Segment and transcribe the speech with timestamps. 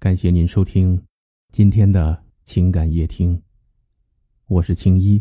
[0.00, 1.04] 感谢您收听
[1.50, 3.42] 今天的情感夜听，
[4.46, 5.20] 我是青衣。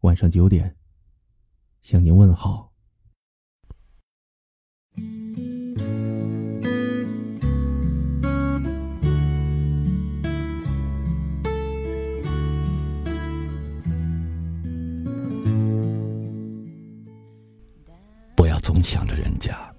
[0.00, 0.74] 晚上九点
[1.82, 2.72] 向您问好。
[18.34, 19.70] 不要总想着人家，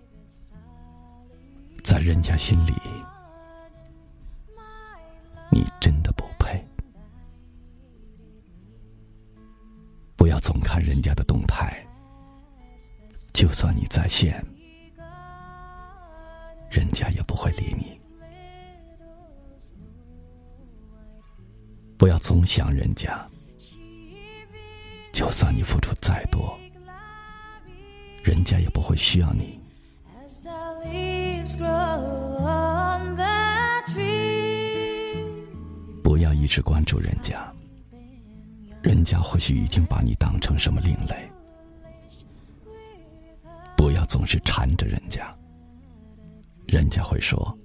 [1.83, 2.71] 在人家心里。
[10.95, 11.85] 人家的动态，
[13.33, 14.41] 就算你在线，
[16.69, 17.99] 人家也不会理你。
[21.97, 23.27] 不要总想人家，
[25.11, 26.57] 就算你付出再多，
[28.23, 29.59] 人家也不会需要你。
[36.01, 37.53] 不要一直关注人家，
[38.85, 41.27] 人家或许已经把你当成什么另类。
[43.75, 45.35] 不要总是缠着人家，
[46.67, 47.57] 人家会说：“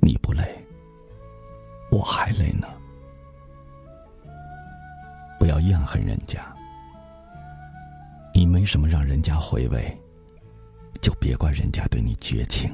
[0.00, 0.64] 你不累，
[1.90, 2.68] 我还累呢。”
[5.36, 6.46] 不要怨恨人家，
[8.32, 10.00] 你没什么让人家回味，
[11.02, 12.72] 就别怪人家对你绝情。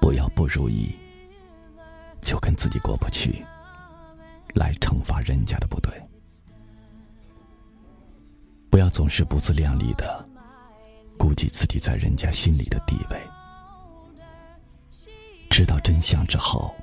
[0.00, 0.92] 不要不如意，
[2.20, 3.44] 就跟自己过不去，
[4.54, 5.92] 来惩罚人家的不对。
[8.70, 10.28] 不要总是不自量力的
[11.18, 13.20] 估计自己在人家心里的地位。
[15.50, 16.74] 知道真相之后，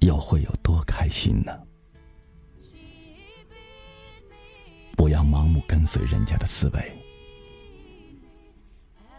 [0.00, 1.58] 又会有多开心呢？
[4.96, 6.92] 不要盲目跟随人家的思维，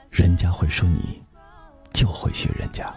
[0.09, 1.21] 人家会说你。
[1.93, 2.91] 就会学人家，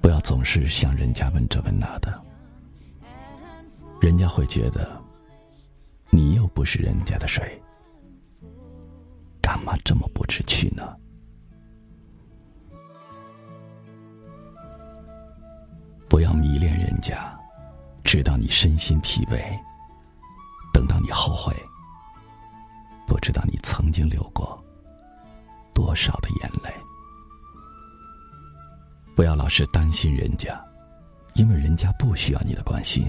[0.00, 2.24] 不要总是向人家问这问那的，
[4.00, 5.00] 人家会觉得
[6.08, 7.60] 你又不是人家的谁，
[9.42, 10.96] 干嘛这么不知趣呢？
[16.08, 17.38] 不要迷恋人家，
[18.02, 19.56] 直到你身心疲惫，
[20.72, 21.54] 等到你后悔，
[23.06, 24.58] 不知道你曾经流过。
[25.72, 26.72] 多少的眼泪？
[29.14, 30.58] 不要老是担心人家，
[31.34, 33.04] 因为人家不需要你的关心，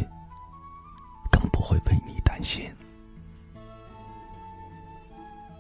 [1.32, 2.70] 更不会为你担心。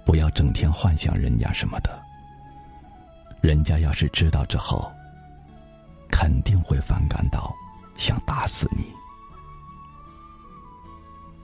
[0.05, 2.01] 不要整天幻想人家什么的，
[3.41, 4.91] 人家要是知道之后，
[6.11, 7.53] 肯定会反感到
[7.95, 8.91] 想打死你。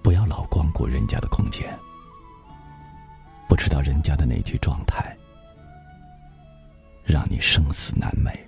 [0.03, 1.77] 不要老光顾人家的空间，
[3.47, 5.15] 不知道人家的那句状态。
[7.05, 8.46] 让你生死难美，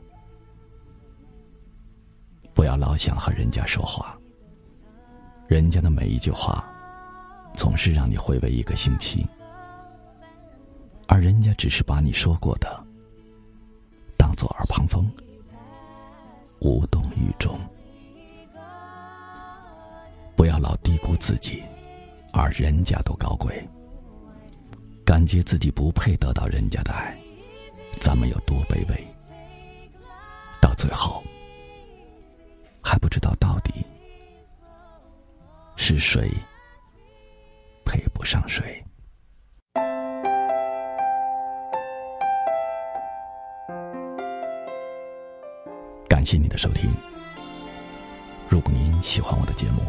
[2.70, 4.16] 要老想和人家说话。
[5.48, 6.64] 人家的每一句话，
[7.56, 9.26] 总是让你回味一个星期，
[11.08, 12.86] 而人家只是把你说过的
[14.16, 15.12] 当做耳旁风，
[16.62, 17.60] 无动于衷。
[20.36, 21.64] 不要老低估自己，
[22.32, 23.68] 而人家都高贵，
[25.04, 27.18] 感觉自己不配得到人家的爱。
[28.00, 29.08] 咱们有多卑微，
[30.62, 31.24] 到最后
[32.92, 33.86] 还不知道到底
[35.76, 36.28] 是谁
[37.86, 38.84] 配不上谁。
[46.08, 46.90] 感谢你的收听。
[48.50, 49.84] 如果您喜欢我的节目，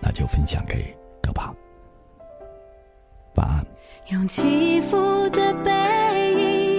[0.00, 1.54] 那就分享给哥吧。
[3.34, 3.62] 晚安。
[4.06, 5.70] 用起伏的背
[6.32, 6.70] 影。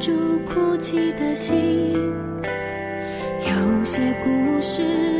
[0.00, 1.92] 住哭泣的心，
[3.90, 5.19] 些故事。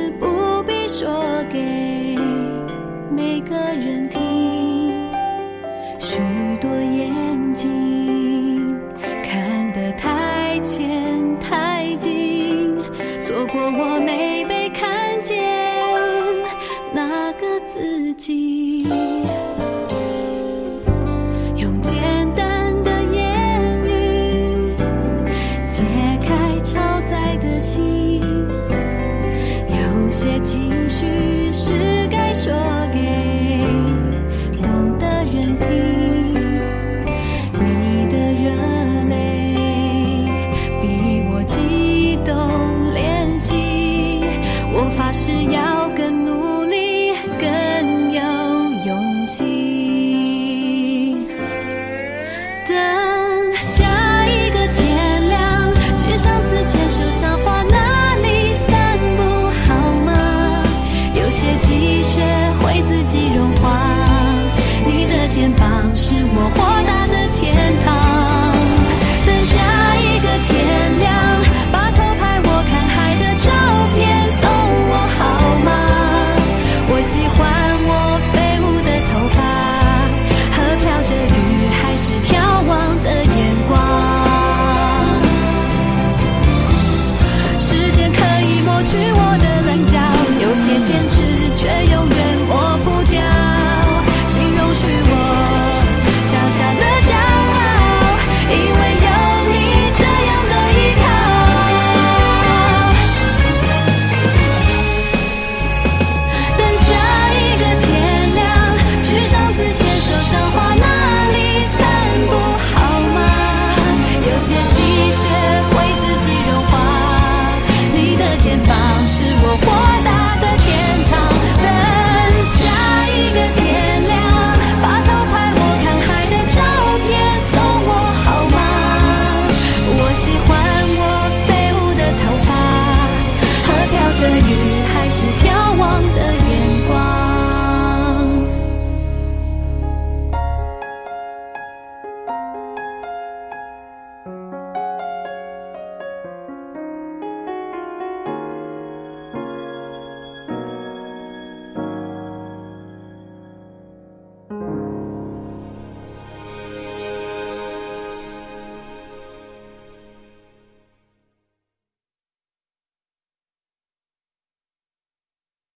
[49.30, 49.79] 记忆